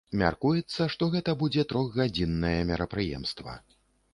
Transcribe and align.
Мяркуецца, 0.19 0.87
што 0.93 1.09
гэта 1.15 1.35
будзе 1.41 1.65
трохгадзіннае 1.73 2.57
мерапрыемства. 2.71 3.57